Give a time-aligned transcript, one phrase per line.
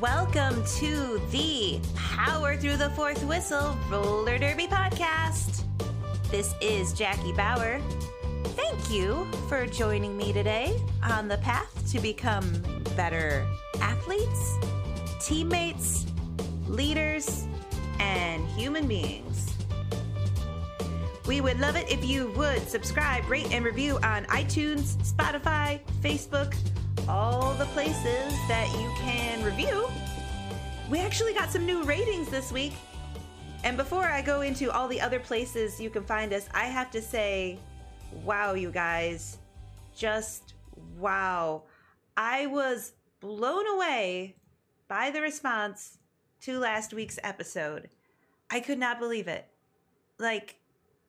[0.00, 5.64] Welcome to the Power Through the Fourth Whistle Roller Derby podcast.
[6.30, 7.82] This is Jackie Bauer.
[8.56, 12.50] Thank you for joining me today on the path to become
[12.96, 13.46] better
[13.82, 14.56] athletes,
[15.20, 16.06] teammates,
[16.66, 17.46] leaders,
[17.98, 19.54] and human beings.
[21.26, 26.54] We would love it if you would subscribe, rate, and review on iTunes, Spotify, Facebook,
[27.10, 29.88] all the places that you can review.
[30.88, 32.72] We actually got some new ratings this week.
[33.64, 36.88] And before I go into all the other places you can find us, I have
[36.92, 37.58] to say,
[38.24, 39.38] wow, you guys.
[39.92, 40.54] Just
[40.98, 41.64] wow.
[42.16, 44.36] I was blown away
[44.86, 45.98] by the response
[46.42, 47.88] to last week's episode.
[48.50, 49.46] I could not believe it.
[50.20, 50.60] Like,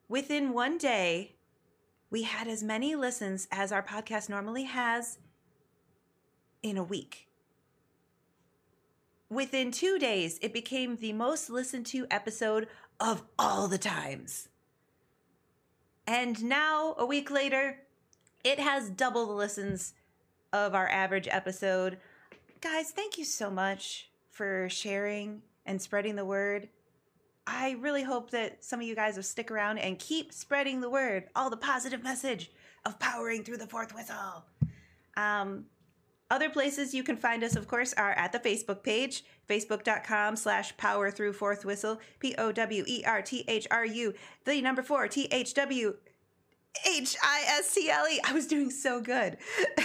[0.08, 1.36] within one day,
[2.10, 5.18] we had as many listens as our podcast normally has
[6.62, 7.28] in a week.
[9.28, 12.68] Within two days, it became the most listened to episode
[13.00, 14.48] of all the times.
[16.06, 17.78] And now, a week later,
[18.44, 19.94] it has double the listens
[20.52, 21.98] of our average episode.
[22.60, 26.68] Guys, thank you so much for sharing and spreading the word.
[27.46, 30.90] I really hope that some of you guys will stick around and keep spreading the
[30.90, 32.50] word, all the positive message
[32.84, 34.44] of powering through the fourth whistle.
[35.16, 35.66] Um,
[36.32, 40.74] other places you can find us, of course, are at the Facebook page, facebook.com slash
[40.78, 44.14] power through fourth whistle, P O W E R T H R U,
[44.46, 45.94] the number four, T H W
[46.86, 48.18] H I S T L E.
[48.24, 49.36] I was doing so good.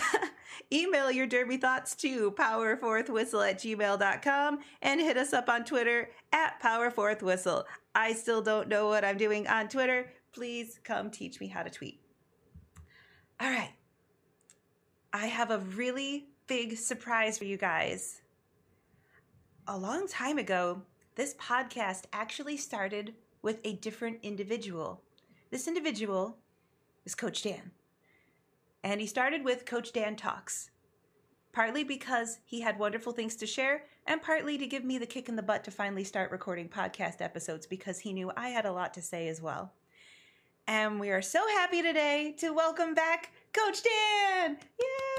[0.74, 6.62] Email your derby thoughts to powerfourthwhistle at gmail.com and hit us up on Twitter at
[6.62, 7.66] powerfourthwhistle.
[7.94, 10.14] I still don't know what I'm doing on Twitter.
[10.32, 12.00] Please come teach me how to tweet.
[13.42, 13.74] All right.
[15.12, 18.22] I have a really big surprise for you guys.
[19.68, 20.82] A long time ago,
[21.16, 25.02] this podcast actually started with a different individual.
[25.52, 26.38] This individual
[27.06, 27.72] is Coach Dan.
[28.84, 30.70] And he started with Coach Dan Talks,
[31.52, 35.28] partly because he had wonderful things to share, and partly to give me the kick
[35.28, 38.72] in the butt to finally start recording podcast episodes because he knew I had a
[38.72, 39.74] lot to say as well.
[40.66, 44.58] And we are so happy today to welcome back Coach Dan!
[44.80, 45.17] Yay!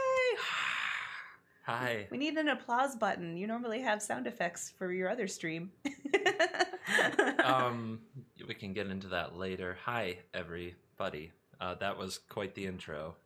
[1.68, 2.06] Hi.
[2.10, 3.36] We need an applause button.
[3.36, 5.70] You normally have sound effects for your other stream.
[7.44, 8.00] um,
[8.46, 9.76] we can get into that later.
[9.84, 11.30] Hi, everybody.
[11.60, 13.16] Uh, that was quite the intro.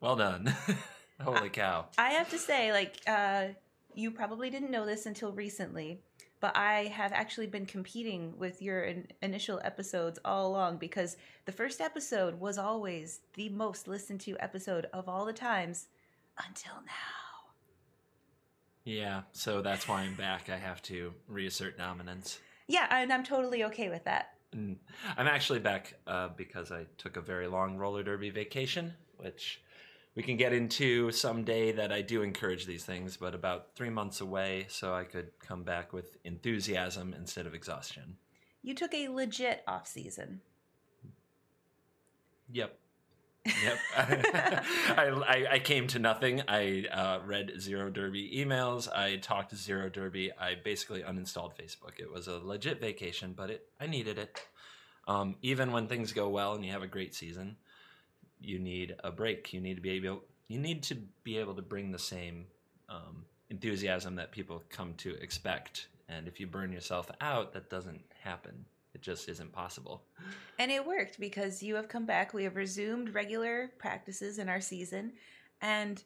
[0.00, 0.52] Well done.
[1.22, 1.86] Holy cow.
[1.96, 3.48] I have to say, like, uh,
[3.94, 6.00] you probably didn't know this until recently,
[6.40, 11.52] but I have actually been competing with your in- initial episodes all along because the
[11.52, 15.86] first episode was always the most listened to episode of all the times
[16.36, 17.29] until now.
[18.84, 20.48] Yeah, so that's why I'm back.
[20.48, 22.40] I have to reassert dominance.
[22.66, 24.34] Yeah, and I'm totally okay with that.
[24.56, 24.76] Mm.
[25.16, 29.60] I'm actually back uh, because I took a very long roller derby vacation, which
[30.14, 34.20] we can get into someday that I do encourage these things, but about three months
[34.20, 38.16] away, so I could come back with enthusiasm instead of exhaustion.
[38.62, 40.40] You took a legit off season.
[42.52, 42.76] Yep.
[43.44, 43.78] Yep.
[43.96, 44.64] I,
[45.26, 46.42] I, I, came to nothing.
[46.46, 48.92] I uh, read Zero Derby emails.
[48.92, 50.30] I talked to Zero Derby.
[50.38, 51.98] I basically uninstalled Facebook.
[51.98, 54.40] It was a legit vacation, but it I needed it.
[55.08, 57.56] Um, even when things go well and you have a great season,
[58.40, 59.52] you need a break.
[59.54, 62.46] You need to be able you need to be able to bring the same
[62.88, 65.88] um, enthusiasm that people come to expect.
[66.08, 68.66] And if you burn yourself out, that doesn't happen.
[69.00, 70.02] It just isn't possible.
[70.58, 72.34] And it worked because you have come back.
[72.34, 75.14] We have resumed regular practices in our season,
[75.62, 76.04] and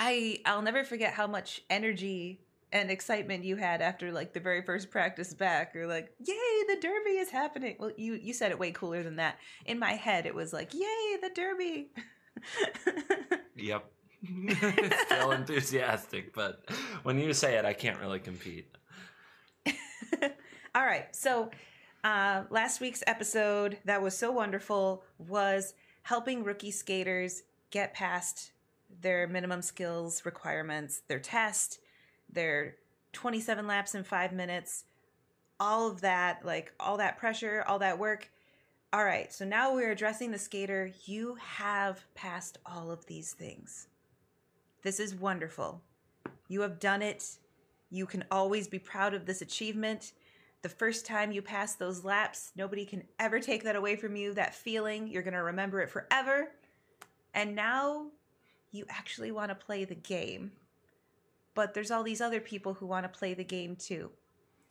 [0.00, 2.40] I I'll never forget how much energy
[2.72, 5.76] and excitement you had after like the very first practice back.
[5.76, 7.76] Or like yay the derby is happening.
[7.78, 9.38] Well you you said it way cooler than that.
[9.64, 11.90] In my head it was like yay the derby.
[13.60, 13.90] Yep.
[15.06, 16.64] Still enthusiastic but
[17.02, 18.68] when you say it i can't really compete.
[20.74, 21.14] All right.
[21.14, 21.50] So
[22.04, 28.52] uh, last week's episode that was so wonderful was helping rookie skaters get past
[29.02, 31.80] their minimum skills requirements their test
[32.32, 32.76] their
[33.12, 34.84] 27 laps in five minutes,
[35.58, 38.30] all of that, like all that pressure, all that work.
[38.92, 40.92] All right, so now we're addressing the skater.
[41.04, 43.88] You have passed all of these things.
[44.82, 45.82] This is wonderful.
[46.48, 47.24] You have done it.
[47.90, 50.12] You can always be proud of this achievement.
[50.62, 54.34] The first time you pass those laps, nobody can ever take that away from you.
[54.34, 56.52] That feeling, you're going to remember it forever.
[57.34, 58.08] And now
[58.72, 60.52] you actually want to play the game
[61.58, 64.12] but there's all these other people who want to play the game too.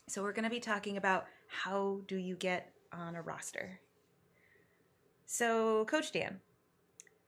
[0.07, 3.81] So we're going to be talking about how do you get on a roster.
[5.25, 6.39] So, Coach Dan,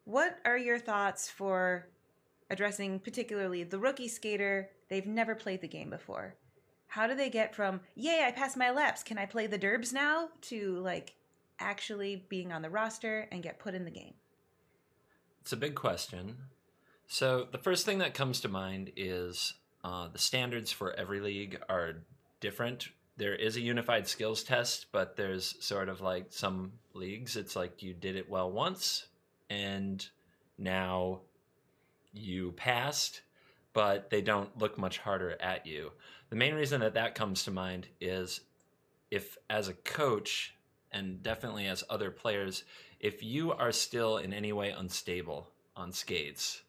[0.05, 1.89] what are your thoughts for
[2.49, 4.69] addressing particularly the rookie skater?
[4.87, 6.35] They've never played the game before.
[6.89, 9.93] How do they get from, yay, I passed my laps, can I play the derbs
[9.93, 10.29] now?
[10.41, 11.13] to like
[11.59, 14.13] actually being on the roster and get put in the game?
[15.41, 16.35] It's a big question.
[17.07, 19.53] So, the first thing that comes to mind is
[19.83, 22.03] uh, the standards for every league are
[22.39, 22.89] different.
[23.17, 27.81] There is a unified skills test, but there's sort of like some leagues, it's like
[27.83, 29.07] you did it well once
[29.49, 30.05] and
[30.57, 31.21] now
[32.13, 33.21] you passed,
[33.73, 35.91] but they don't look much harder at you.
[36.29, 38.41] The main reason that that comes to mind is
[39.11, 40.55] if, as a coach,
[40.91, 42.63] and definitely as other players,
[42.99, 46.61] if you are still in any way unstable on skates,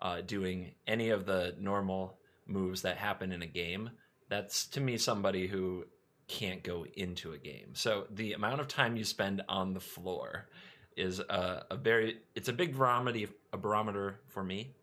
[0.00, 3.90] uh, doing any of the normal moves that happen in a game,
[4.28, 5.84] that's to me somebody who
[6.28, 7.70] can't go into a game.
[7.72, 10.48] So the amount of time you spend on the floor
[10.96, 14.74] is a, a very it's a big barometer a barometer for me.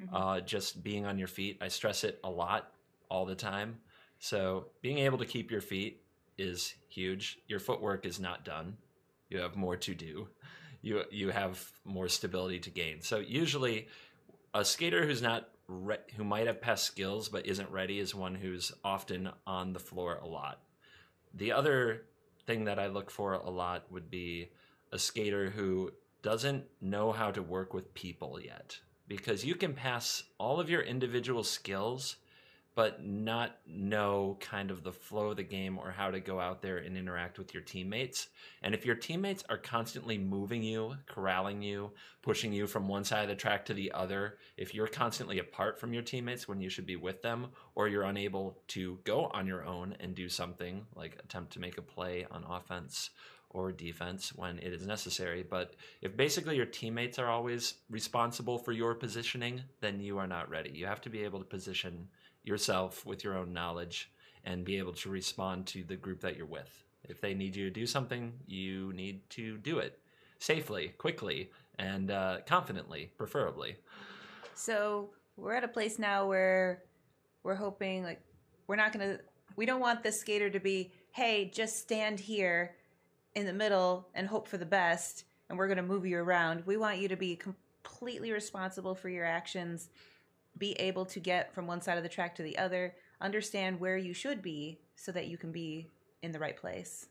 [0.00, 0.14] Mm-hmm.
[0.14, 2.72] Uh, just being on your feet, I stress it a lot
[3.08, 3.78] all the time.
[4.18, 6.02] So being able to keep your feet
[6.38, 7.38] is huge.
[7.48, 8.76] Your footwork is not done.
[9.30, 10.28] You have more to do.
[10.82, 13.00] You you have more stability to gain.
[13.00, 13.88] So usually,
[14.54, 18.34] a skater who's not re- who might have past skills but isn't ready is one
[18.34, 20.60] who's often on the floor a lot.
[21.34, 22.04] The other
[22.46, 24.50] thing that I look for a lot would be
[24.92, 25.92] a skater who
[26.22, 30.82] doesn't know how to work with people yet because you can pass all of your
[30.82, 32.16] individual skills
[32.76, 36.60] but not know kind of the flow of the game or how to go out
[36.60, 38.28] there and interact with your teammates.
[38.62, 43.22] And if your teammates are constantly moving you, corralling you, pushing you from one side
[43.22, 46.68] of the track to the other, if you're constantly apart from your teammates when you
[46.68, 50.84] should be with them, or you're unable to go on your own and do something
[50.94, 53.08] like attempt to make a play on offense
[53.56, 55.42] or defense when it is necessary.
[55.42, 60.50] But if basically your teammates are always responsible for your positioning, then you are not
[60.50, 60.70] ready.
[60.74, 62.06] You have to be able to position
[62.44, 64.12] yourself with your own knowledge
[64.44, 66.84] and be able to respond to the group that you're with.
[67.04, 69.98] If they need you to do something, you need to do it
[70.38, 73.76] safely, quickly, and uh, confidently, preferably.
[74.54, 76.82] So we're at a place now where
[77.42, 78.20] we're hoping, like,
[78.66, 79.20] we're not going to,
[79.56, 82.74] we don't want the skater to be, hey, just stand here
[83.36, 86.66] in the middle and hope for the best, and we're going to move you around.
[86.66, 89.90] We want you to be completely responsible for your actions
[90.58, 93.96] be able to get from one side of the track to the other, understand where
[93.96, 95.88] you should be so that you can be
[96.22, 97.06] in the right place.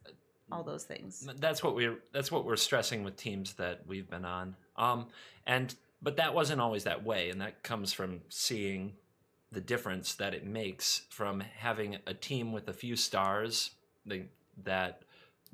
[0.52, 1.28] All those things.
[1.40, 4.56] That's what we're that's what we're stressing with teams that we've been on.
[4.78, 5.08] Um
[5.48, 8.94] and but that wasn't always that way and that comes from seeing
[9.52, 13.72] the difference that it makes from having a team with a few stars
[14.64, 15.02] that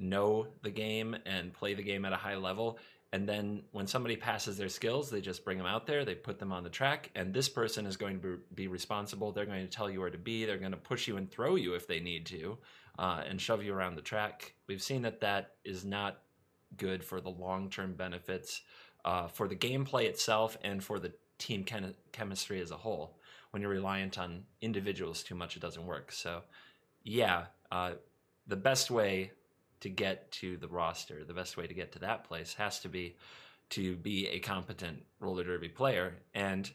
[0.01, 2.79] know the game and play the game at a high level
[3.13, 6.39] and then when somebody passes their skills, they just bring them out there, they put
[6.39, 9.31] them on the track, and this person is going to be responsible.
[9.33, 10.45] They're going to tell you where to be.
[10.45, 12.57] They're going to push you and throw you if they need to,
[12.97, 14.53] uh, and shove you around the track.
[14.67, 16.21] We've seen that that is not
[16.77, 18.61] good for the long term benefits
[19.03, 23.17] uh, for the gameplay itself and for the team chem- chemistry as a whole.
[23.49, 26.13] When you're reliant on individuals too much, it doesn't work.
[26.13, 26.43] So,
[27.03, 27.95] yeah, uh,
[28.47, 29.31] the best way
[29.81, 31.23] to get to the roster.
[31.23, 33.15] The best way to get to that place has to be
[33.71, 36.15] to be a competent roller derby player.
[36.33, 36.69] And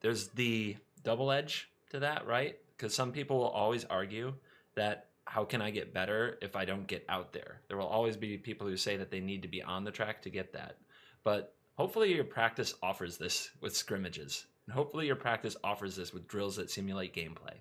[0.00, 2.56] there's the double edge to that, right?
[2.76, 4.34] Because some people will always argue
[4.74, 7.60] that how can I get better if I don't get out there?
[7.68, 10.22] There will always be people who say that they need to be on the track
[10.22, 10.76] to get that.
[11.24, 14.46] But hopefully your practice offers this with scrimmages.
[14.66, 17.56] And hopefully your practice offers this with drills that simulate gameplay.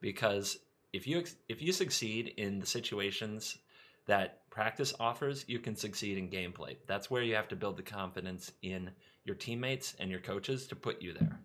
[0.00, 0.58] Because
[0.92, 3.58] if you if you succeed in the situations
[4.06, 6.76] that practice offers, you can succeed in gameplay.
[6.86, 8.90] That's where you have to build the confidence in
[9.24, 11.40] your teammates and your coaches to put you there.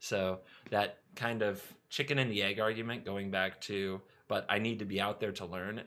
[0.00, 0.40] So
[0.70, 4.84] that kind of chicken and the egg argument going back to, but I need to
[4.84, 5.82] be out there to learn.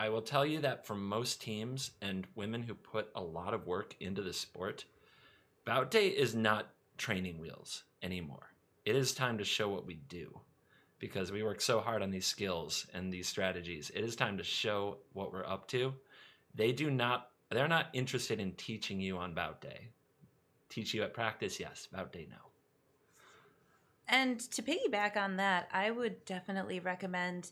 [0.00, 3.66] I will tell you that for most teams and women who put a lot of
[3.66, 4.84] work into the sport,
[5.64, 8.52] bout day is not training wheels anymore.
[8.84, 10.40] It is time to show what we do
[10.98, 13.90] because we work so hard on these skills and these strategies.
[13.94, 15.94] It is time to show what we're up to.
[16.54, 19.88] They do not they're not interested in teaching you on bout day.
[20.68, 21.88] Teach you at practice, yes.
[21.90, 22.36] Bout day, no.
[24.06, 27.50] And to piggyback on that, I would definitely recommend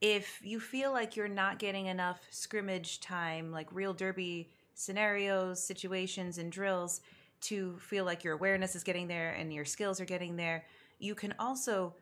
[0.00, 6.38] if you feel like you're not getting enough scrimmage time, like real derby scenarios, situations,
[6.38, 7.00] and drills,
[7.40, 10.64] to feel like your awareness is getting there and your skills are getting there,
[10.98, 11.94] you can also,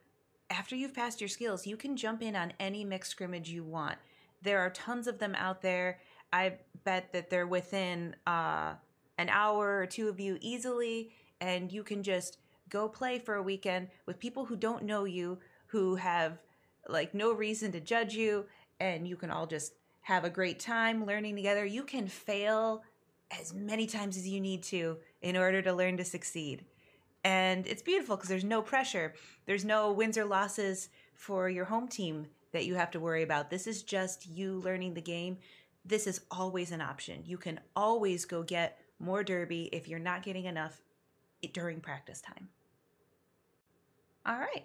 [0.50, 3.97] after you've passed your skills, you can jump in on any mixed scrimmage you want.
[4.43, 5.99] There are tons of them out there.
[6.33, 8.75] I bet that they're within uh,
[9.19, 11.11] an hour or two of you easily,
[11.41, 12.38] and you can just
[12.69, 16.38] go play for a weekend with people who don't know you, who have
[16.88, 18.45] like no reason to judge you,
[18.81, 19.73] and you can all just
[20.03, 21.65] have a great time learning together.
[21.65, 22.83] You can fail
[23.31, 26.65] as many times as you need to in order to learn to succeed.
[27.26, 29.12] And it's beautiful because there's no pressure.
[29.47, 33.50] There's no wins or losses for your home team that you have to worry about.
[33.50, 35.38] This is just you learning the game.
[35.85, 37.25] This is always an option.
[37.26, 40.80] You can always go get more derby if you're not getting enough
[41.52, 42.49] during practice time.
[44.25, 44.64] All right.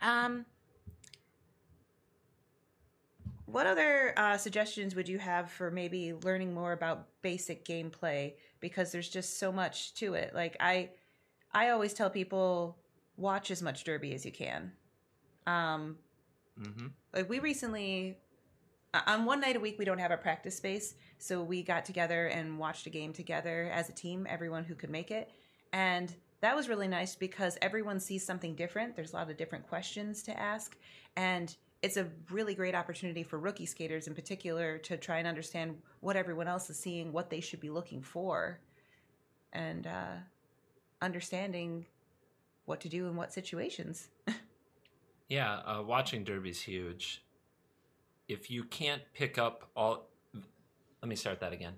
[0.00, 0.46] Um,
[3.44, 8.32] what other uh, suggestions would you have for maybe learning more about basic gameplay?
[8.60, 10.34] Because there's just so much to it.
[10.34, 10.88] Like I,
[11.52, 12.76] I always tell people,
[13.16, 14.72] watch as much derby as you can.
[15.46, 15.96] Um,
[16.60, 16.86] Mm-hmm.
[17.12, 18.16] like we recently
[18.94, 21.84] uh, on one night a week we don't have a practice space so we got
[21.84, 25.30] together and watched a game together as a team everyone who could make it
[25.74, 29.68] and that was really nice because everyone sees something different there's a lot of different
[29.68, 30.78] questions to ask
[31.16, 35.76] and it's a really great opportunity for rookie skaters in particular to try and understand
[36.00, 38.60] what everyone else is seeing what they should be looking for
[39.52, 40.14] and uh,
[41.02, 41.86] understanding
[42.64, 44.08] what to do in what situations
[45.28, 47.24] Yeah, uh, watching Derby's huge.
[48.28, 50.08] If you can't pick up all,
[51.02, 51.74] let me start that again.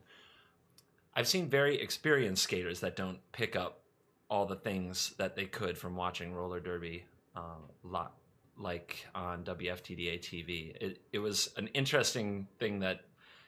[1.14, 3.80] I've seen very experienced skaters that don't pick up
[4.30, 8.14] all the things that they could from watching roller derby, um, lot
[8.58, 10.76] like on WFTDA TV.
[10.80, 13.00] It it was an interesting thing that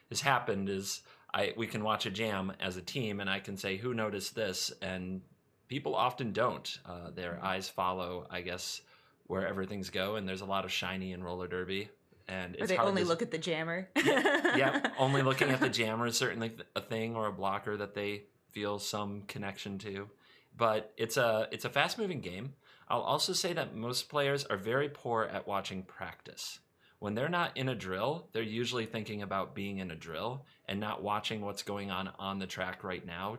[0.09, 0.67] has happened.
[0.69, 1.01] Is
[1.33, 4.33] I we can watch a jam as a team, and I can say who noticed
[4.33, 5.21] this, and
[5.71, 6.79] people often don't.
[6.85, 8.81] Uh, their eyes follow, I guess
[9.27, 11.89] wherever things go, and there's a lot of shiny in roller derby,
[12.27, 16.07] and or they only to, look at the jammer yeah, only looking at the jammer
[16.07, 20.09] is certainly a thing or a blocker that they feel some connection to.
[20.57, 22.53] But it's a it's a fast moving game.
[22.89, 26.59] I'll also say that most players are very poor at watching practice.
[26.99, 30.81] When they're not in a drill, they're usually thinking about being in a drill and
[30.81, 33.37] not watching what's going on on the track right now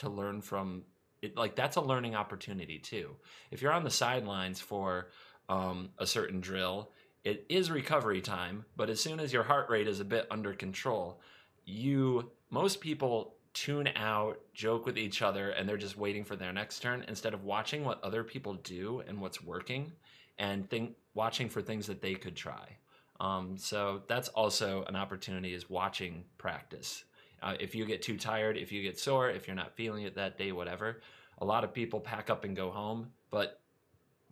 [0.00, 0.82] to learn from
[1.22, 1.36] it.
[1.36, 3.16] Like that's a learning opportunity too.
[3.50, 5.08] If you're on the sidelines for
[5.48, 6.90] um, a certain drill
[7.24, 10.54] it is recovery time, but as soon as your heart rate is a bit under
[10.54, 11.20] control,
[11.64, 16.52] you most people tune out, joke with each other, and they're just waiting for their
[16.52, 19.92] next turn instead of watching what other people do and what's working,
[20.38, 22.76] and think watching for things that they could try.
[23.20, 27.04] Um, so that's also an opportunity is watching practice.
[27.42, 30.14] Uh, if you get too tired, if you get sore, if you're not feeling it
[30.16, 31.00] that day, whatever,
[31.38, 33.60] a lot of people pack up and go home, but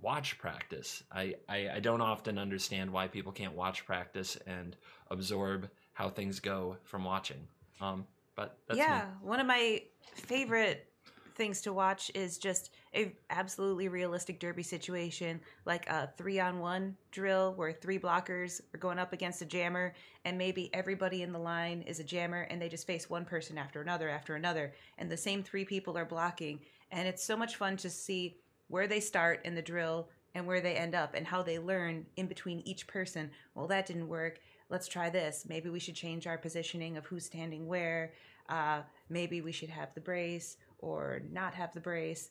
[0.01, 1.03] watch practice.
[1.11, 4.77] I, I, I don't often understand why people can't watch practice and
[5.11, 7.47] absorb how things go from watching.
[7.81, 9.29] Um, but that's yeah, me.
[9.29, 9.83] one of my
[10.15, 10.91] favorite
[11.37, 16.97] things to watch is just a absolutely realistic derby situation, like a three on one
[17.11, 21.39] drill where three blockers are going up against a jammer, and maybe everybody in the
[21.39, 25.11] line is a jammer, and they just face one person after another after another, and
[25.11, 26.59] the same three people are blocking,
[26.91, 28.39] and it's so much fun to see
[28.69, 32.05] where they start in the drill and where they end up and how they learn
[32.17, 33.31] in between each person.
[33.55, 34.41] Well, that didn't work.
[34.69, 35.47] Let's try this.
[35.49, 38.13] Maybe we should change our positioning of who's standing where.
[38.49, 42.31] Uh, maybe we should have the brace or not have the brace.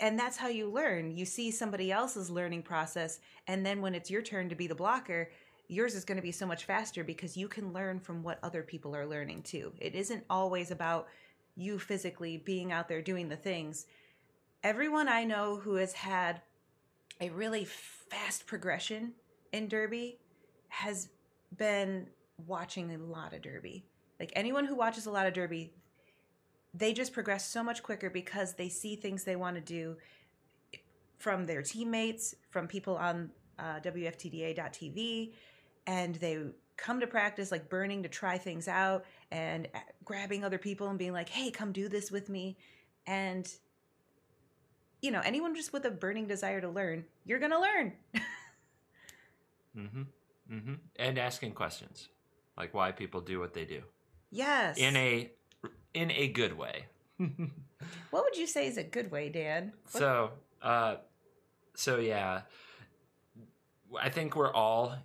[0.00, 1.16] And that's how you learn.
[1.16, 4.74] You see somebody else's learning process, and then when it's your turn to be the
[4.74, 5.30] blocker,
[5.66, 8.62] yours is going to be so much faster because you can learn from what other
[8.62, 9.72] people are learning too.
[9.80, 11.08] It isn't always about
[11.56, 13.86] you physically being out there doing the things
[14.62, 16.42] everyone I know who has had
[17.20, 19.12] a really fast progression
[19.52, 20.18] in Derby
[20.68, 21.08] has
[21.56, 22.08] been
[22.46, 23.84] watching a lot of Derby.
[24.20, 25.72] Like anyone who watches a lot of Derby,
[26.78, 29.96] they just progress so much quicker because they see things they want to do
[31.18, 35.32] from their teammates, from people on uh, WFTDA.tv,
[35.86, 36.38] and they
[36.76, 40.98] come to practice like burning to try things out and uh, grabbing other people and
[40.98, 42.56] being like, hey, come do this with me.
[43.06, 43.52] And
[45.02, 47.92] you know, anyone just with a burning desire to learn, you're going to learn.
[49.76, 50.02] Mm-hmm.
[50.52, 50.74] Mm-hmm.
[50.96, 52.08] And asking questions,
[52.56, 53.82] like why people do what they do,
[54.32, 54.76] yes.
[54.76, 55.30] in a
[55.94, 56.86] in a good way.
[57.18, 59.72] what would you say is a good way, Dan?
[59.92, 60.30] What- So,
[60.62, 60.96] uh,
[61.74, 62.42] so yeah,
[64.00, 64.96] I think we're all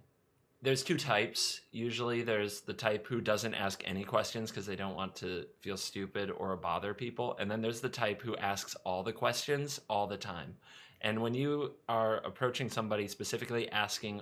[0.64, 1.60] there's two types.
[1.72, 5.76] Usually, there's the type who doesn't ask any questions because they don't want to feel
[5.76, 10.08] stupid or bother people, and then there's the type who asks all the questions all
[10.08, 10.56] the time.
[11.02, 14.22] And when you are approaching somebody specifically asking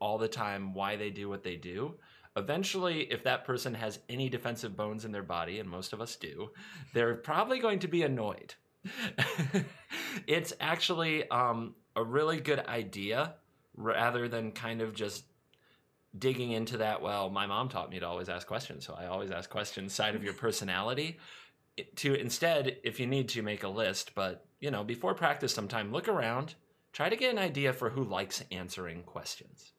[0.00, 1.94] all the time why they do what they do,
[2.36, 6.16] eventually, if that person has any defensive bones in their body, and most of us
[6.16, 6.50] do,
[6.92, 8.54] they're probably going to be annoyed.
[10.26, 13.34] it's actually um, a really good idea
[13.74, 15.24] rather than kind of just
[16.18, 17.02] digging into that.
[17.02, 20.14] Well, my mom taught me to always ask questions, so I always ask questions side
[20.14, 21.18] of your personality.
[21.96, 24.14] To instead, if you need to, make a list.
[24.14, 26.54] But you know, before practice, sometime look around,
[26.92, 29.72] try to get an idea for who likes answering questions.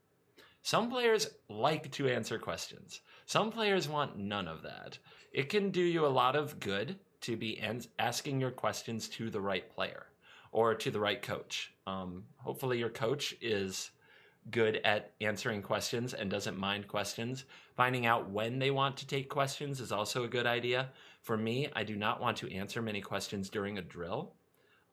[0.64, 3.02] Some players like to answer questions.
[3.26, 4.98] Some players want none of that.
[5.32, 7.62] It can do you a lot of good to be
[8.00, 10.08] asking your questions to the right player
[10.52, 11.74] or to the right coach.
[11.86, 13.92] Um, hopefully, your coach is
[14.50, 17.46] good at answering questions and doesn't mind questions.
[17.76, 20.90] Finding out when they want to take questions is also a good idea.
[21.22, 24.34] For me, I do not want to answer many questions during a drill.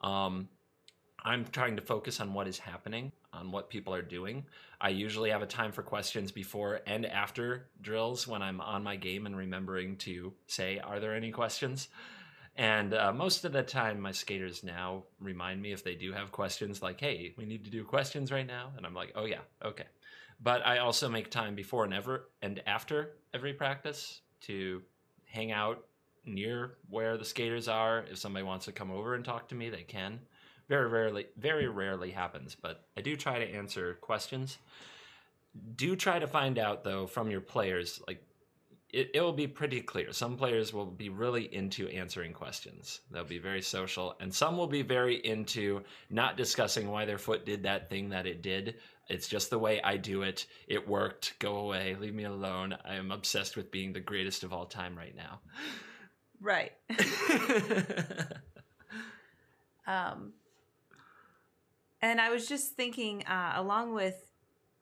[0.01, 0.49] Um,
[1.25, 4.45] I'm trying to focus on what is happening, on what people are doing.
[4.81, 8.97] I usually have a time for questions before and after drills when I'm on my
[8.97, 11.89] game and remembering to say, Are there any questions?
[12.57, 16.31] And uh, most of the time, my skaters now remind me if they do have
[16.31, 18.71] questions, like, hey, we need to do questions right now.
[18.77, 19.87] And I'm like, oh, yeah, okay.
[20.41, 24.83] But I also make time before and ever and after every practice to
[25.27, 25.85] hang out
[26.25, 28.05] near where the skaters are.
[28.11, 30.21] If somebody wants to come over and talk to me, they can.
[30.69, 34.59] Very rarely, very rarely happens, but I do try to answer questions.
[35.77, 38.23] Do try to find out though from your players, like
[38.95, 40.13] it, it will be pretty clear.
[40.13, 43.01] Some players will be really into answering questions.
[43.11, 47.45] They'll be very social, and some will be very into not discussing why their foot
[47.45, 48.77] did that thing that it did.
[49.09, 50.47] It's just the way I do it.
[50.69, 51.39] It worked.
[51.41, 51.97] Go away.
[52.01, 52.77] Leave me alone.
[52.85, 55.41] I am obsessed with being the greatest of all time right now.
[56.41, 56.73] Right.
[59.87, 60.33] um,
[62.05, 64.31] and I was just thinking, uh, along with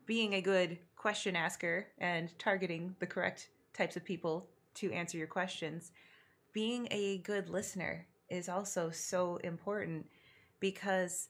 [0.07, 5.29] being a good question asker and targeting the correct types of people to answer your
[5.29, 5.93] questions.
[6.53, 10.05] Being a good listener is also so important
[10.59, 11.29] because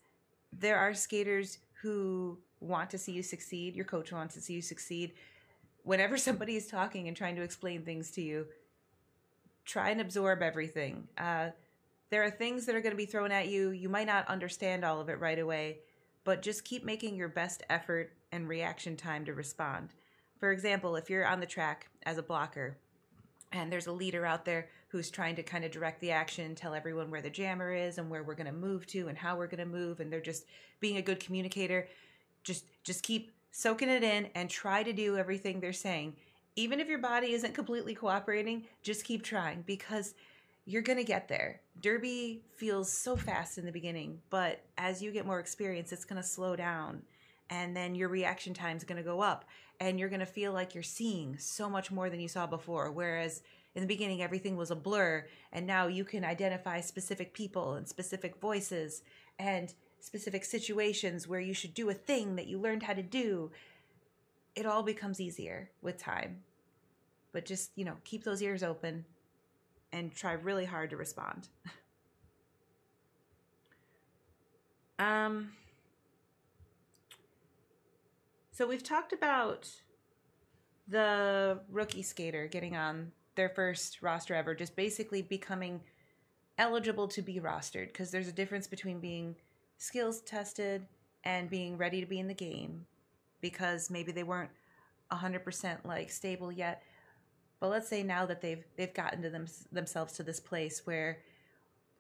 [0.51, 3.77] there are skaters who want to see you succeed.
[3.77, 5.13] Your coach wants to see you succeed.
[5.83, 8.47] Whenever somebody is talking and trying to explain things to you,
[9.67, 11.07] try and absorb everything.
[11.19, 11.51] Uh,
[12.13, 13.71] there are things that are going to be thrown at you.
[13.71, 15.79] You might not understand all of it right away,
[16.25, 19.95] but just keep making your best effort and reaction time to respond.
[20.39, 22.77] For example, if you're on the track as a blocker
[23.51, 26.75] and there's a leader out there who's trying to kind of direct the action, tell
[26.75, 29.47] everyone where the jammer is and where we're going to move to and how we're
[29.47, 30.45] going to move and they're just
[30.81, 31.89] being a good communicator,
[32.45, 36.15] just just keep soaking it in and try to do everything they're saying.
[36.57, 40.13] Even if your body isn't completely cooperating, just keep trying because
[40.65, 41.61] you're going to get there.
[41.81, 46.21] Derby feels so fast in the beginning, but as you get more experience, it's going
[46.21, 47.03] to slow down
[47.51, 49.45] and then your reaction time is going to go up
[49.81, 52.91] and you're going to feel like you're seeing so much more than you saw before.
[52.91, 53.43] Whereas
[53.75, 57.87] in the beginning everything was a blur and now you can identify specific people and
[57.87, 59.03] specific voices
[59.39, 63.51] and specific situations where you should do a thing that you learned how to do.
[64.55, 66.45] It all becomes easier with time.
[67.33, 69.05] But just you know keep those ears open
[69.93, 71.49] and try really hard to respond
[74.99, 75.53] um
[78.53, 79.69] so we've talked about
[80.89, 85.81] the rookie skater getting on their first roster ever, just basically becoming
[86.59, 89.35] eligible to be rostered because there's a difference between being
[89.79, 90.87] skills tested
[91.25, 92.87] and being ready to be in the game
[93.41, 94.51] because maybe they weren't
[95.11, 96.83] 100% like stable yet.
[97.63, 101.21] But let's say now that they've they've gotten to them, themselves to this place where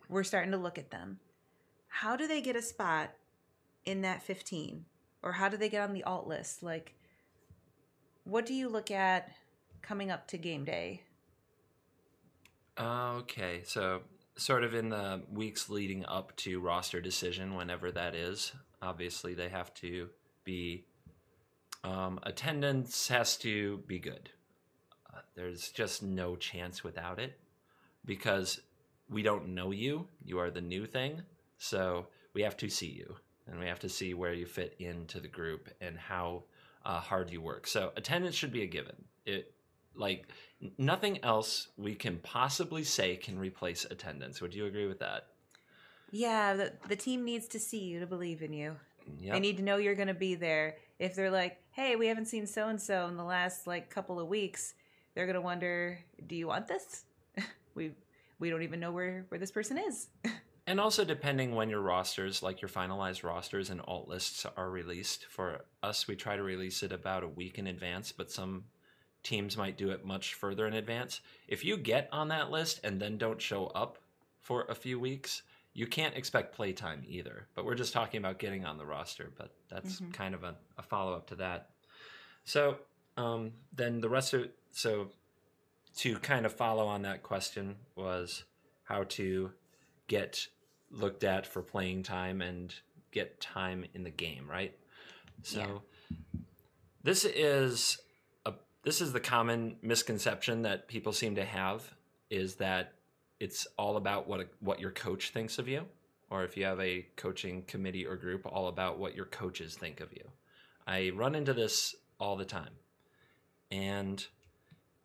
[0.09, 1.20] we're starting to look at them.
[1.87, 3.12] How do they get a spot
[3.85, 4.87] in that 15?
[5.22, 6.62] or how do they get on the alt list?
[6.62, 6.94] Like,
[8.25, 9.31] what do you look at
[9.81, 11.03] coming up to game day?
[12.79, 14.03] Okay, so
[14.37, 19.48] sort of in the weeks leading up to roster decision, whenever that is, obviously they
[19.48, 20.09] have to
[20.44, 20.85] be
[21.85, 24.31] um, attendance has to be good.
[25.35, 27.38] There's just no chance without it
[28.05, 28.61] because
[29.09, 30.07] we don't know you.
[30.25, 31.23] You are the new thing,
[31.59, 33.16] so we have to see you
[33.47, 36.45] and we have to see where you fit into the group and how
[36.85, 37.66] uh, hard you work.
[37.66, 38.97] So attendance should be a given.
[39.27, 39.53] It
[39.95, 40.27] like
[40.79, 44.40] nothing else we can possibly say can replace attendance.
[44.40, 45.27] Would you agree with that?
[46.11, 48.77] Yeah, the, the team needs to see you to believe in you.
[49.18, 49.35] Yep.
[49.35, 50.77] They need to know you're going to be there.
[50.99, 54.21] If they're like, "Hey, we haven't seen so and so in the last like couple
[54.21, 54.75] of weeks,"
[55.14, 57.05] they're going to wonder, "Do you want this?"
[57.75, 57.92] we
[58.38, 60.09] we don't even know where where this person is.
[60.64, 65.27] And also, depending when your rosters, like your finalized rosters and alt lists, are released.
[65.29, 68.66] For us, we try to release it about a week in advance, but some
[69.25, 71.20] teams might do it much further in advance.
[71.48, 73.98] If you get on that list and then don't show up
[74.40, 75.42] for a few weeks,
[75.75, 77.48] you can't expect playtime either.
[77.57, 80.12] But we're just talking about getting on the roster, but that's Mhm.
[80.12, 81.70] kind of a, a follow up to that.
[82.44, 82.79] So
[83.16, 85.09] um, then the rest of so
[85.97, 88.45] to kind of follow on that question was
[88.85, 89.53] how to
[90.09, 90.47] get
[90.91, 92.75] looked at for playing time and
[93.11, 94.77] get time in the game, right?
[95.43, 96.41] So Yeah.
[97.03, 97.99] this is
[98.47, 101.95] a this is the common misconception that people seem to have
[102.31, 102.95] is that
[103.39, 105.87] it's all about what a, what your coach thinks of you
[106.31, 110.01] or if you have a coaching committee or group all about what your coaches think
[110.01, 110.31] of you.
[110.87, 112.73] I run into this all the time.
[113.71, 114.25] And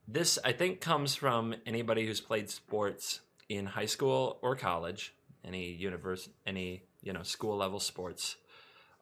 [0.07, 5.71] this I think comes from anybody who's played sports in high school or college, any
[5.71, 8.37] universe, any you know school level sports,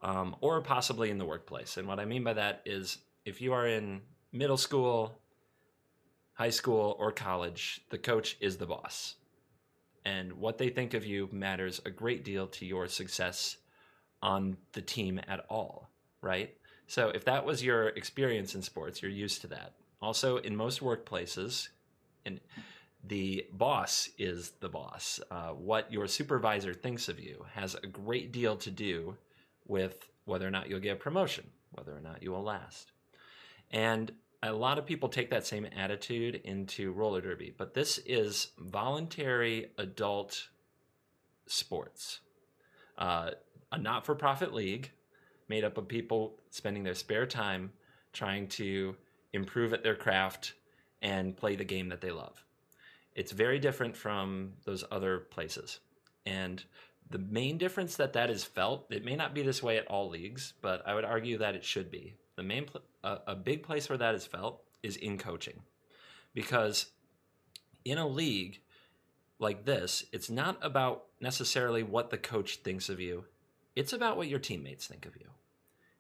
[0.02, 1.78] um, or possibly in the workplace.
[1.78, 5.20] And what I mean by that is if you are in middle school,
[6.34, 9.16] high school, or college, the coach is the boss,
[10.06, 13.58] and what they think of you matters a great deal to your success
[14.22, 15.90] on the team at all,
[16.22, 16.56] right?
[16.88, 19.74] So if that was your experience in sports, you're used to that.
[20.02, 21.70] Also, in most workplaces,
[22.26, 22.40] and
[23.08, 25.20] the boss is the boss.
[25.30, 29.16] Uh, what your supervisor thinks of you has a great deal to do
[29.68, 32.92] with whether or not you'll get a promotion, whether or not you will last.
[33.72, 38.50] And a lot of people take that same attitude into roller derby, but this is
[38.60, 40.50] voluntary adult
[41.48, 42.20] sports,
[42.98, 43.32] uh,
[43.72, 44.92] a not for profit league
[45.48, 47.72] made up of people spending their spare time
[48.14, 48.96] trying to
[49.36, 50.54] improve at their craft
[51.02, 52.44] and play the game that they love.
[53.14, 55.80] It's very different from those other places.
[56.26, 56.64] And
[57.10, 60.10] the main difference that that is felt, it may not be this way at all
[60.10, 62.16] leagues, but I would argue that it should be.
[62.36, 65.62] The main pl- a, a big place where that is felt is in coaching.
[66.34, 66.88] Because
[67.86, 68.60] in a league
[69.40, 73.26] like this, it's not about necessarily what the coach thinks of you.
[73.76, 75.28] It's about what your teammates think of you.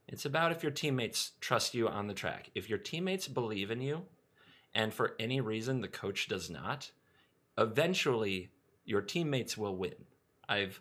[0.07, 2.49] It's about if your teammates trust you on the track.
[2.53, 4.03] If your teammates believe in you,
[4.73, 6.91] and for any reason the coach does not,
[7.57, 8.51] eventually
[8.83, 9.95] your teammates will win.
[10.47, 10.79] I've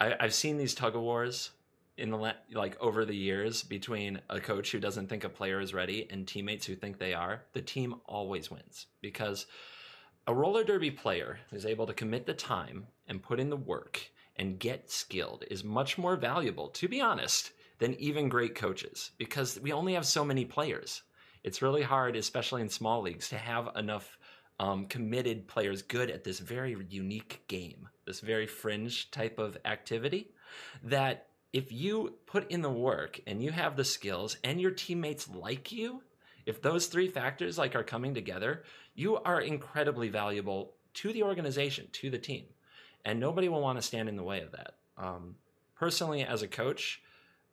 [0.00, 1.50] I, I've seen these tug of wars
[1.98, 5.74] in the like over the years between a coach who doesn't think a player is
[5.74, 7.42] ready and teammates who think they are.
[7.52, 9.46] The team always wins because
[10.26, 14.10] a roller derby player who's able to commit the time and put in the work
[14.36, 17.52] and get skilled is much more valuable, to be honest,
[17.82, 21.02] than even great coaches because we only have so many players.
[21.42, 24.18] It's really hard, especially in small leagues, to have enough
[24.60, 30.30] um, committed players good at this very unique game, this very fringe type of activity.
[30.84, 35.28] That if you put in the work and you have the skills and your teammates
[35.28, 36.04] like you,
[36.46, 38.62] if those three factors like are coming together,
[38.94, 42.44] you are incredibly valuable to the organization, to the team,
[43.04, 44.74] and nobody will want to stand in the way of that.
[44.96, 45.34] Um,
[45.74, 47.02] personally, as a coach,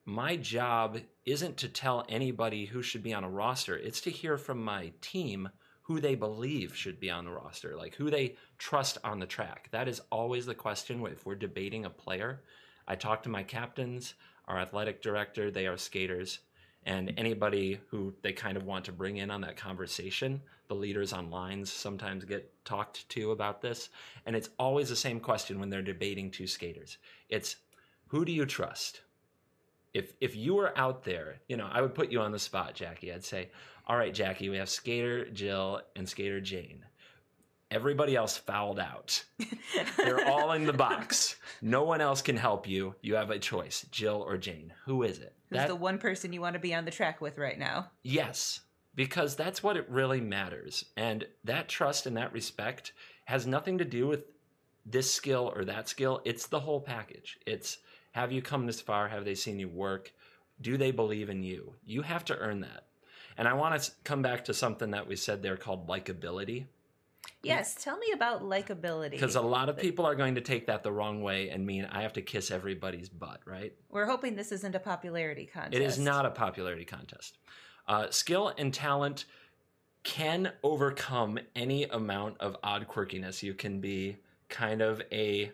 [0.10, 3.78] my job isn't to tell anybody who should be on a roster.
[3.78, 5.50] It's to hear from my team
[5.84, 9.70] who they believe should be on the roster, like who they trust on the track.
[9.72, 12.42] That is always the question if we're debating a player.
[12.88, 14.16] I talk to my captains,
[14.48, 16.40] our athletic director, they are skaters,
[16.84, 20.42] and anybody who they kind of want to bring in on that conversation.
[20.70, 23.90] The leaders on lines sometimes get talked to about this,
[24.26, 26.98] and it's always the same question when they're debating two skaters.
[27.30, 27.58] It's
[28.08, 29.02] who do you trust?
[29.94, 32.74] If if you were out there, you know, I would put you on the spot,
[32.76, 33.12] Jackie.
[33.14, 33.50] I'd say,
[33.88, 36.86] "All right, Jackie, we have skater Jill and skater Jane.
[37.72, 39.24] Everybody else fouled out.
[39.98, 41.36] They're all in the box.
[41.62, 42.96] No one else can help you.
[43.02, 44.74] You have a choice, Jill or Jane.
[44.86, 47.22] Who is it?" Who's That- the one person you want to be on the track
[47.22, 47.92] with right now?
[48.04, 48.62] Yes,
[48.96, 50.86] because that's what it really matters.
[50.98, 52.94] And that trust and that respect
[53.26, 54.26] has nothing to do with
[54.86, 56.22] this skill or that skill.
[56.26, 57.38] It's the whole package.
[57.46, 57.78] It's
[58.12, 59.08] have you come this far?
[59.08, 60.12] Have they seen you work?
[60.62, 61.74] Do they believe in you?
[61.86, 62.86] You have to earn that.
[63.38, 66.66] And I want to come back to something that we said there called likability.
[67.42, 69.12] Yes, tell me about likability.
[69.12, 71.86] Because a lot of people are going to take that the wrong way and mean
[71.86, 73.74] I have to kiss everybody's butt, right?
[73.90, 75.74] We're hoping this isn't a popularity contest.
[75.74, 77.38] It is not a popularity contest.
[77.88, 79.26] Uh, skill and talent
[80.04, 83.42] can overcome any amount of odd quirkiness.
[83.42, 84.18] You can be
[84.50, 85.52] kind of a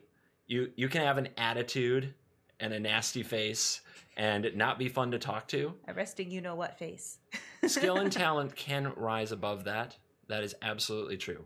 [0.47, 2.13] you you can have an attitude
[2.59, 3.81] and a nasty face
[4.17, 5.73] and not be fun to talk to.
[5.87, 7.17] A resting you know what face.
[7.67, 9.97] Skill and talent can rise above that.
[10.27, 11.45] That is absolutely true.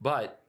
[0.00, 0.42] But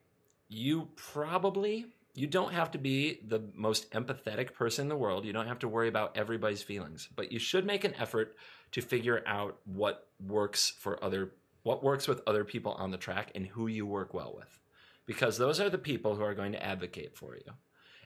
[0.50, 1.86] you probably
[2.16, 5.26] you don't have to be the most empathetic person in the world.
[5.26, 8.36] You don't have to worry about everybody's feelings, but you should make an effort
[8.72, 11.32] to figure out what works for other
[11.64, 14.60] what works with other people on the track and who you work well with.
[15.06, 17.54] Because those are the people who are going to advocate for you.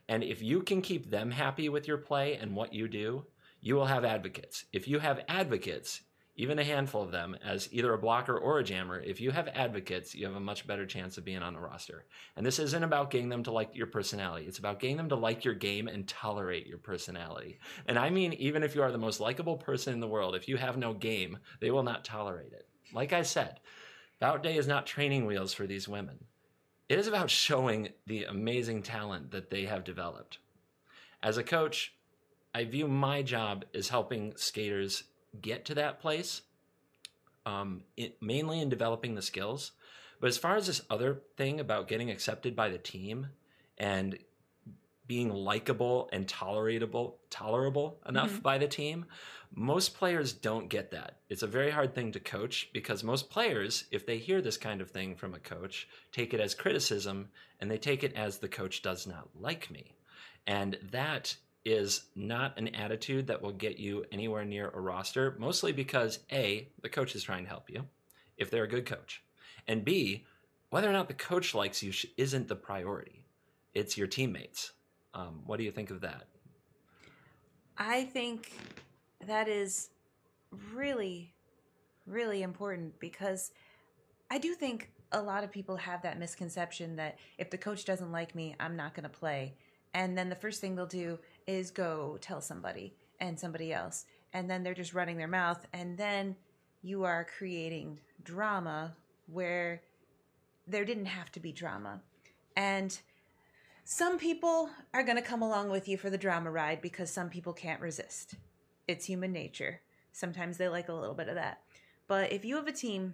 [0.08, 3.26] And if you can keep them happy with your play and what you do,
[3.62, 4.66] you will have advocates.
[4.72, 6.02] If you have advocates,
[6.36, 9.48] even a handful of them, as either a blocker or a jammer, if you have
[9.50, 12.06] advocates, you have a much better chance of being on the roster.
[12.36, 14.46] And this isn't about getting them to like your personality.
[14.46, 17.58] It's about getting them to like your game and tolerate your personality.
[17.88, 20.48] And I mean, even if you are the most likable person in the world, if
[20.48, 22.68] you have no game, they will not tolerate it.
[22.94, 23.60] Like I said,
[24.20, 26.20] Bout Day is not training wheels for these women.
[26.90, 30.40] It is about showing the amazing talent that they have developed.
[31.22, 31.94] As a coach,
[32.54, 35.04] I view my job as helping skaters
[35.42, 36.42] get to that place,
[37.46, 39.72] um, it, mainly in developing the skills.
[40.20, 43.28] But as far as this other thing about getting accepted by the team
[43.78, 44.18] and
[45.08, 48.42] being likable and tolerable tolerable enough Mhm.
[48.42, 49.06] by the team,
[49.52, 51.22] most players don't get that.
[51.30, 54.82] It's a very hard thing to coach because most players, if they hear this kind
[54.82, 58.50] of thing from a coach, take it as criticism and they take it as the
[58.50, 59.96] coach does not like me.
[60.46, 65.72] And that is not an attitude that will get you anywhere near a roster, mostly
[65.72, 67.88] because A, the coach is trying to help you
[68.38, 69.22] if they're a good coach.
[69.68, 70.26] And B,
[70.70, 73.26] whether or not the coach likes you isn't the priority.
[73.74, 74.72] It's your teammates.
[75.18, 76.28] Um, what do you think of that?
[77.76, 78.52] I think
[79.26, 79.90] that is
[80.74, 81.34] really,
[82.06, 83.52] really important because
[84.30, 88.12] I do think a lot of people have that misconception that if the coach doesn't
[88.12, 89.56] like me, I'm not going to play.
[89.96, 94.06] And then the first thing they'll do is go tell somebody and somebody else.
[94.34, 95.66] And then they're just running their mouth.
[95.74, 96.36] And then
[96.84, 99.82] you are creating drama where
[100.68, 102.02] there didn't have to be drama.
[102.56, 103.00] And
[103.90, 107.30] some people are going to come along with you for the drama ride because some
[107.30, 108.36] people can't resist.
[108.86, 109.80] It's human nature.
[110.12, 111.62] Sometimes they like a little bit of that.
[112.06, 113.14] But if you have a team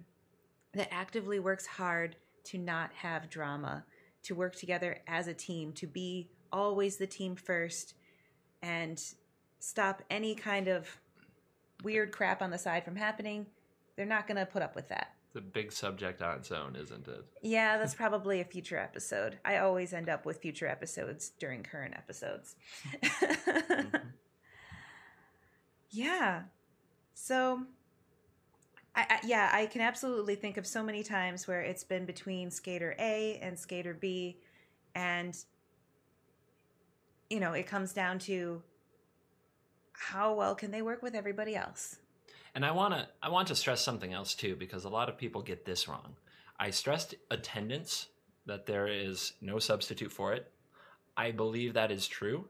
[0.72, 3.84] that actively works hard to not have drama,
[4.24, 7.94] to work together as a team, to be always the team first,
[8.60, 9.00] and
[9.60, 10.88] stop any kind of
[11.84, 13.46] weird crap on the side from happening,
[13.94, 15.12] they're not going to put up with that.
[15.36, 17.24] A big subject on its own, isn't it?
[17.42, 19.38] Yeah, that's probably a future episode.
[19.44, 22.54] I always end up with future episodes during current episodes.
[23.02, 23.96] Mm-hmm.
[25.90, 26.42] yeah.
[27.14, 27.62] So,
[28.94, 32.50] I, I, yeah, I can absolutely think of so many times where it's been between
[32.50, 34.38] skater A and skater B,
[34.94, 35.36] and
[37.28, 38.62] you know, it comes down to
[39.92, 41.96] how well can they work with everybody else.
[42.54, 45.18] And I want to I want to stress something else too because a lot of
[45.18, 46.16] people get this wrong.
[46.58, 48.08] I stressed attendance
[48.46, 50.50] that there is no substitute for it.
[51.16, 52.46] I believe that is true,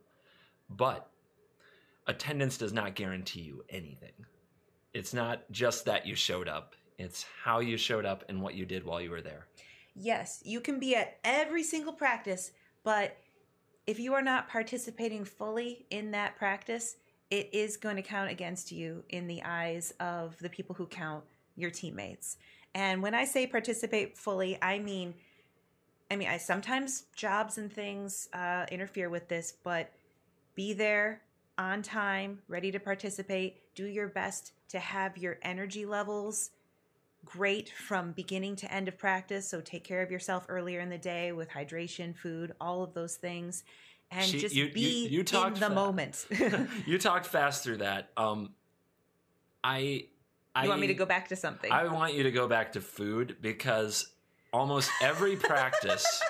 [0.69, 1.09] but
[2.07, 4.27] attendance does not guarantee you anything.
[4.93, 6.75] It's not just that you showed up.
[6.99, 9.47] It's how you showed up and what you did while you were there.
[9.95, 13.17] Yes, you can be at every single practice, but
[13.87, 16.97] if you are not participating fully in that practice,
[17.35, 21.25] it is going to count against you in the eyes of the people who count
[21.57, 22.37] your teammates.
[22.77, 25.14] And when I say participate fully, I mean,
[26.12, 29.90] I mean, I sometimes jobs and things uh, interfere with this, but
[30.55, 31.23] be there
[31.59, 33.75] on time, ready to participate.
[33.75, 36.51] Do your best to have your energy levels
[37.25, 39.49] great from beginning to end of practice.
[39.49, 43.16] So take care of yourself earlier in the day with hydration, food, all of those
[43.16, 43.64] things,
[44.11, 46.27] and She- just you- you- be you in talked the fa- moment.
[46.87, 48.11] you talked fast through that.
[48.17, 48.55] Um,
[49.62, 50.07] I,
[50.55, 51.71] I you want me to go back to something?
[51.73, 54.12] I want you to go back to food because
[54.53, 56.23] almost every practice,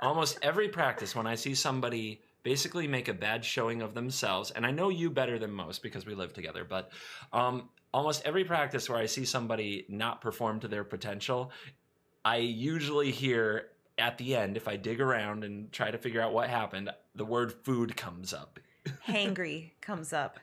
[0.00, 4.64] almost every practice, when I see somebody basically make a bad showing of themselves, and
[4.64, 6.90] I know you better than most because we live together, but
[7.32, 11.50] um, almost every practice where I see somebody not perform to their potential,
[12.24, 13.66] I usually hear
[14.00, 17.24] at the end, if I dig around and try to figure out what happened, the
[17.24, 18.58] word food comes up.
[19.06, 20.40] hangry comes up.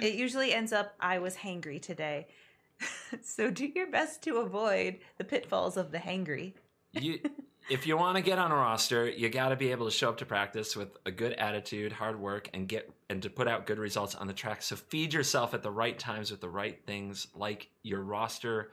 [0.00, 2.28] It usually ends up I was hangry today.
[3.22, 6.54] so do your best to avoid the pitfalls of the hangry.
[6.92, 7.18] you
[7.70, 10.08] if you want to get on a roster, you got to be able to show
[10.08, 13.66] up to practice with a good attitude, hard work, and get and to put out
[13.66, 14.62] good results on the track.
[14.62, 17.26] So feed yourself at the right times with the right things.
[17.34, 18.72] Like your roster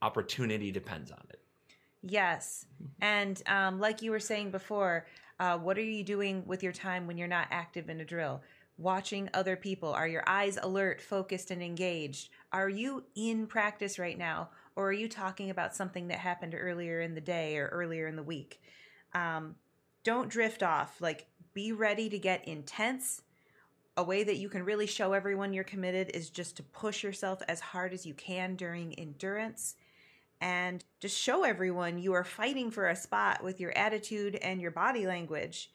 [0.00, 1.41] opportunity depends on it.
[2.02, 2.66] Yes.
[3.00, 5.06] And um, like you were saying before,
[5.40, 8.42] uh, what are you doing with your time when you're not active in a drill?
[8.78, 9.92] watching other people?
[9.92, 12.30] Are your eyes alert, focused, and engaged?
[12.52, 14.50] Are you in practice right now?
[14.74, 18.16] Or are you talking about something that happened earlier in the day or earlier in
[18.16, 18.62] the week?
[19.14, 19.56] Um,
[20.04, 21.00] don't drift off.
[21.00, 23.22] Like, be ready to get intense.
[23.96, 27.42] A way that you can really show everyone you're committed is just to push yourself
[27.46, 29.76] as hard as you can during endurance
[30.42, 34.72] and just show everyone you are fighting for a spot with your attitude and your
[34.72, 35.70] body language.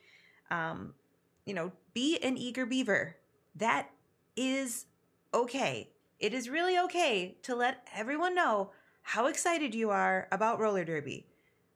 [0.51, 0.93] Um,
[1.45, 3.15] you know, be an eager beaver.
[3.55, 3.89] That
[4.35, 4.85] is
[5.33, 5.89] okay.
[6.19, 8.71] It is really okay to let everyone know
[9.03, 11.27] how excited you are about roller derby.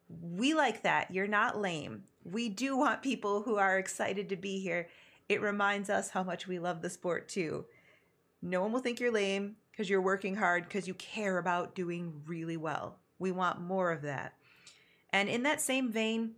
[0.09, 1.11] We like that.
[1.11, 2.03] You're not lame.
[2.25, 4.89] We do want people who are excited to be here.
[5.29, 7.65] It reminds us how much we love the sport too.
[8.41, 12.21] No one will think you're lame because you're working hard because you care about doing
[12.25, 12.97] really well.
[13.19, 14.33] We want more of that.
[15.13, 16.33] And in that same vein,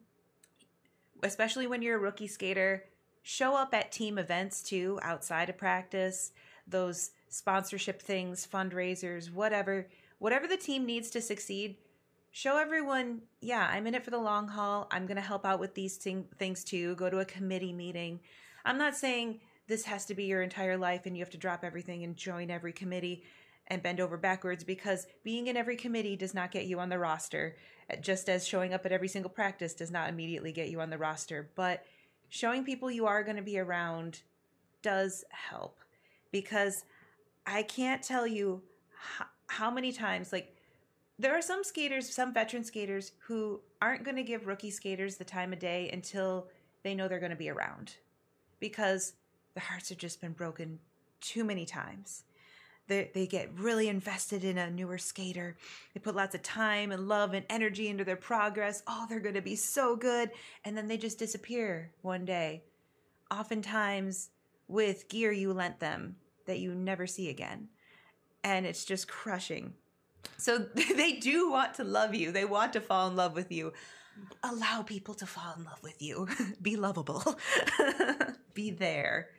[1.21, 2.85] especially when you're a rookie skater,
[3.21, 6.31] show up at team events too outside of practice,
[6.67, 9.87] those sponsorship things, fundraisers, whatever,
[10.19, 11.77] whatever the team needs to succeed.
[12.31, 14.87] Show everyone, yeah, I'm in it for the long haul.
[14.91, 16.95] I'm going to help out with these thing, things too.
[16.95, 18.19] Go to a committee meeting.
[18.65, 21.63] I'm not saying this has to be your entire life and you have to drop
[21.63, 23.23] everything and join every committee
[23.67, 26.99] and bend over backwards because being in every committee does not get you on the
[26.99, 27.55] roster,
[27.91, 30.89] uh, just as showing up at every single practice does not immediately get you on
[30.89, 31.49] the roster.
[31.55, 31.85] But
[32.29, 34.21] showing people you are going to be around
[34.81, 35.79] does help
[36.31, 36.83] because
[37.45, 38.61] I can't tell you
[38.95, 40.55] how, how many times, like,
[41.19, 45.23] there are some skaters, some veteran skaters, who aren't going to give rookie skaters the
[45.23, 46.47] time of day until
[46.83, 47.95] they know they're going to be around
[48.59, 49.13] because
[49.53, 50.79] their hearts have just been broken
[51.21, 52.23] too many times.
[52.87, 55.55] They, they get really invested in a newer skater.
[55.93, 58.83] They put lots of time and love and energy into their progress.
[58.87, 60.31] Oh, they're going to be so good.
[60.65, 62.63] And then they just disappear one day.
[63.31, 64.29] Oftentimes
[64.67, 67.69] with gear you lent them that you never see again.
[68.43, 69.73] And it's just crushing.
[70.37, 73.71] So they do want to love you, they want to fall in love with you.
[74.43, 76.27] Allow people to fall in love with you.
[76.61, 77.23] be lovable.
[78.53, 79.29] be there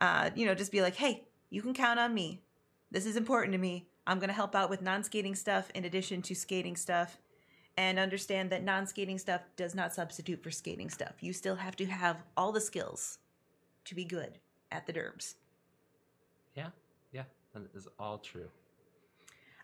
[0.00, 2.42] uh, you know, just be like, hey, you can count on me.
[2.90, 3.88] This is important to me.
[4.06, 7.18] I'm going to help out with non skating stuff in addition to skating stuff.
[7.78, 11.14] And understand that non skating stuff does not substitute for skating stuff.
[11.20, 13.18] You still have to have all the skills
[13.84, 14.38] to be good
[14.72, 15.34] at the derbs.
[16.54, 16.68] Yeah,
[17.12, 18.48] yeah, that is all true.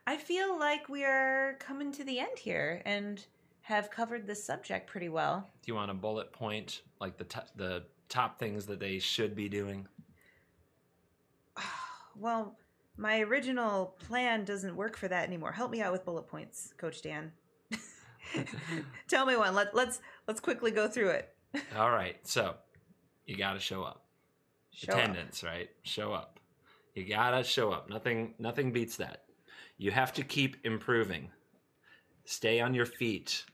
[0.06, 3.24] I feel like we are coming to the end here and
[3.62, 5.48] have covered this subject pretty well.
[5.62, 9.34] Do you want a bullet point, like the t- the top things that they should
[9.34, 9.86] be doing?
[12.16, 12.56] Well,
[12.96, 15.52] my original plan doesn't work for that anymore.
[15.52, 17.32] Help me out with bullet points, Coach Dan.
[19.08, 19.54] Tell me one.
[19.54, 21.34] Let, let's let's quickly go through it.
[21.76, 22.16] All right.
[22.22, 22.54] So,
[23.26, 24.04] you got to show up.
[24.70, 25.50] Show Attendance, up.
[25.50, 25.70] right?
[25.82, 26.38] Show up.
[26.94, 27.88] You got to show up.
[27.88, 29.24] Nothing nothing beats that.
[29.78, 31.30] You have to keep improving.
[32.24, 33.44] Stay on your feet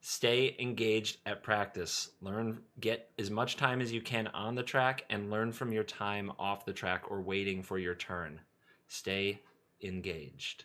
[0.00, 2.10] stay engaged at practice.
[2.20, 5.84] Learn get as much time as you can on the track and learn from your
[5.84, 8.40] time off the track or waiting for your turn.
[8.86, 9.40] Stay
[9.82, 10.64] engaged.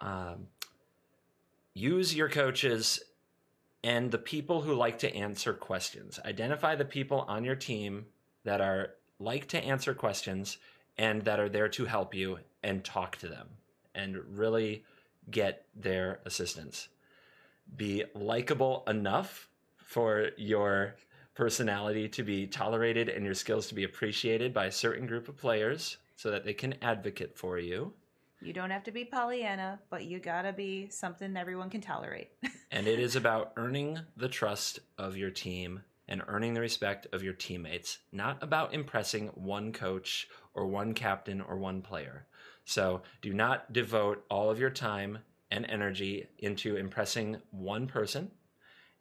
[0.00, 0.48] Um,
[1.74, 3.02] use your coaches
[3.82, 6.18] and the people who like to answer questions.
[6.24, 8.06] Identify the people on your team
[8.44, 10.58] that are like to answer questions
[10.96, 13.48] and that are there to help you and talk to them
[13.94, 14.84] and really
[15.30, 16.88] get their assistance
[17.76, 20.94] be likable enough for your
[21.34, 25.36] personality to be tolerated and your skills to be appreciated by a certain group of
[25.36, 27.92] players so that they can advocate for you.
[28.40, 32.30] You don't have to be Pollyanna, but you gotta be something everyone can tolerate.
[32.70, 37.22] and it is about earning the trust of your team and earning the respect of
[37.22, 42.26] your teammates, not about impressing one coach or one captain or one player.
[42.64, 45.18] So do not devote all of your time
[45.50, 48.30] and energy into impressing one person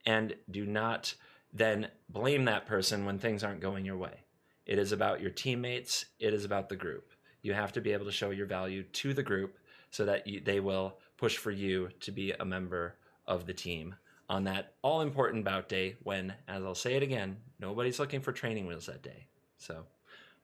[0.06, 1.14] and do not
[1.54, 4.24] then blame that person when things aren't going your way.
[4.66, 7.12] It is about your teammates, it is about the group.
[7.42, 9.58] You have to be able to show your value to the group
[9.92, 12.96] so that you, they will push for you to be a member
[13.26, 13.96] of the team
[14.30, 18.32] on that all important bout day when, as I'll say it again, nobody's looking for
[18.32, 19.28] training wheels that day.
[19.58, 19.86] So,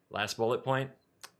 [0.09, 0.89] last bullet point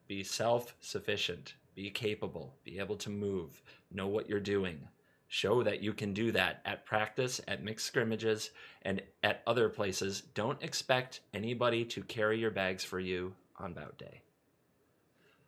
[0.07, 1.55] be self sufficient.
[1.75, 3.63] Be capable, be able to move,
[3.95, 4.87] know what you're doing.
[5.27, 8.51] Show that you can do that at practice, at mixed scrimmages,
[8.83, 10.21] and at other places.
[10.35, 14.21] Don't expect anybody to carry your bags for you on bout day.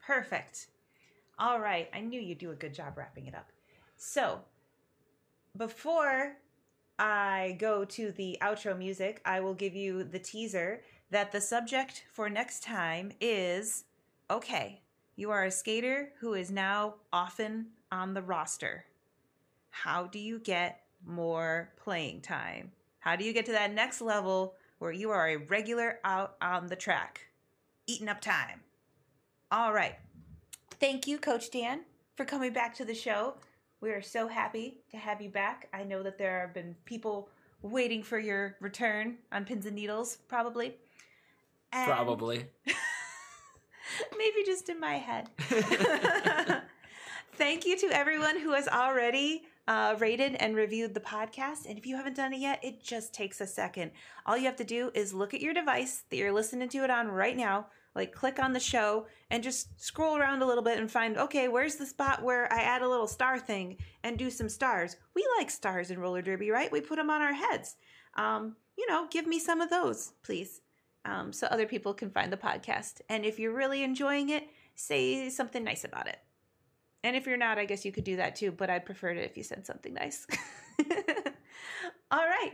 [0.05, 0.67] Perfect.
[1.37, 1.89] All right.
[1.93, 3.51] I knew you'd do a good job wrapping it up.
[3.97, 4.41] So,
[5.55, 6.37] before
[6.97, 10.81] I go to the outro music, I will give you the teaser
[11.11, 13.83] that the subject for next time is
[14.29, 14.81] okay,
[15.15, 18.83] you are a skater who is now often on the roster.
[19.69, 22.71] How do you get more playing time?
[22.99, 26.67] How do you get to that next level where you are a regular out on
[26.67, 27.21] the track,
[27.87, 28.59] eating up time?
[29.49, 29.95] All right.
[30.71, 31.81] Thank you, Coach Dan,
[32.15, 33.35] for coming back to the show.
[33.79, 35.69] We are so happy to have you back.
[35.73, 37.29] I know that there have been people
[37.61, 40.75] waiting for your return on pins and needles, probably.
[41.71, 42.45] And Probably.
[44.17, 45.29] maybe just in my head.
[47.37, 51.65] Thank you to everyone who has already uh, rated and reviewed the podcast.
[51.67, 53.91] And if you haven't done it yet, it just takes a second.
[54.25, 56.89] All you have to do is look at your device that you're listening to it
[56.89, 60.79] on right now, like click on the show and just scroll around a little bit
[60.79, 63.75] and find, okay, where's the spot where I add a little star thing
[64.05, 64.95] and do some stars?
[65.13, 66.71] We like stars in roller derby, right?
[66.71, 67.75] We put them on our heads.
[68.15, 70.61] Um, you know, give me some of those, please,
[71.03, 73.01] um, so other people can find the podcast.
[73.09, 76.19] And if you're really enjoying it, say something nice about it.
[77.05, 79.19] And if you're not, I guess you could do that too, but I'd prefer it
[79.19, 80.25] if you said something nice.
[82.11, 82.53] All right.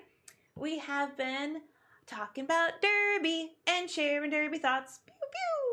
[0.57, 1.61] We have been
[2.05, 4.99] talking about Derby and sharing Derby thoughts.
[5.05, 5.70] Pew pew.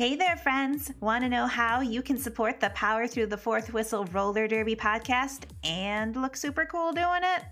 [0.00, 0.90] Hey there, friends.
[1.00, 4.74] Want to know how you can support the Power Through the Fourth Whistle Roller Derby
[4.74, 7.42] podcast and look super cool doing it?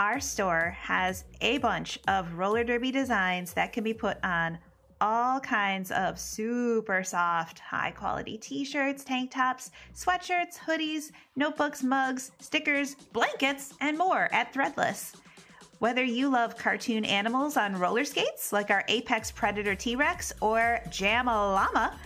[0.00, 4.58] Our store has a bunch of roller derby designs that can be put on
[5.00, 12.32] all kinds of super soft, high quality t shirts, tank tops, sweatshirts, hoodies, notebooks, mugs,
[12.40, 15.14] stickers, blankets, and more at Threadless.
[15.78, 20.80] Whether you love cartoon animals on roller skates, like our Apex Predator T Rex or
[20.90, 21.96] Jam a Llama,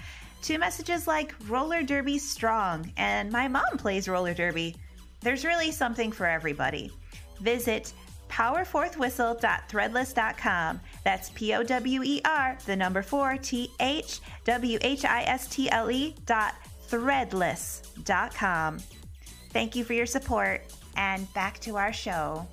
[0.43, 4.77] to messages like Roller Derby Strong and My Mom Plays Roller Derby,
[5.21, 6.91] there's really something for everybody.
[7.41, 7.95] Visit
[8.29, 10.81] powerfourthwhistle.threadless.com.
[11.05, 15.47] That's P O W E R, the number four, T H W H I S
[15.47, 16.55] T L E dot
[16.91, 18.81] threadless.com.
[19.51, 20.63] Thank you for your support,
[20.97, 22.47] and back to our show.